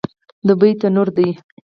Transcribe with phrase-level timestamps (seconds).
[0.47, 1.29] دوبی تنور دی